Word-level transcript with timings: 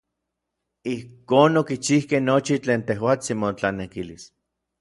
Ijkon 0.93 1.59
okichijkej 1.61 2.21
nochi 2.31 2.55
tlen 2.65 2.85
tejuatsin 2.89 3.39
motlanekilis. 3.43 4.23